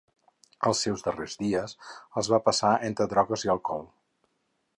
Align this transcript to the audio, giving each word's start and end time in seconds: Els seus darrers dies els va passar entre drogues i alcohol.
Els 0.69 0.79
seus 0.85 1.03
darrers 1.07 1.35
dies 1.43 1.75
els 2.21 2.31
va 2.35 2.41
passar 2.49 2.73
entre 2.89 3.09
drogues 3.13 3.49
i 3.51 3.57
alcohol. 3.57 3.87